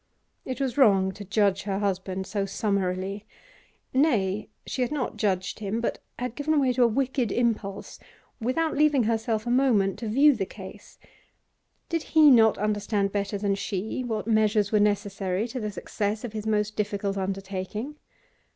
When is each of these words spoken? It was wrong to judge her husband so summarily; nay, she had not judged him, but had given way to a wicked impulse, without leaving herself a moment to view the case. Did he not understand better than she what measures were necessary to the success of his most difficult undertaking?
It 0.45 0.59
was 0.59 0.79
wrong 0.79 1.11
to 1.11 1.23
judge 1.23 1.61
her 1.61 1.77
husband 1.77 2.25
so 2.25 2.47
summarily; 2.47 3.27
nay, 3.93 4.49
she 4.65 4.81
had 4.81 4.91
not 4.91 5.15
judged 5.15 5.59
him, 5.59 5.79
but 5.79 5.99
had 6.17 6.33
given 6.33 6.59
way 6.59 6.73
to 6.73 6.81
a 6.81 6.87
wicked 6.87 7.31
impulse, 7.31 7.99
without 8.39 8.75
leaving 8.75 9.03
herself 9.03 9.45
a 9.45 9.51
moment 9.51 9.99
to 9.99 10.07
view 10.07 10.33
the 10.35 10.47
case. 10.47 10.97
Did 11.87 12.01
he 12.17 12.31
not 12.31 12.57
understand 12.57 13.11
better 13.11 13.37
than 13.37 13.53
she 13.53 14.03
what 14.03 14.25
measures 14.25 14.71
were 14.71 14.79
necessary 14.79 15.47
to 15.49 15.59
the 15.59 15.69
success 15.71 16.23
of 16.23 16.33
his 16.33 16.47
most 16.47 16.75
difficult 16.75 17.15
undertaking? 17.15 17.97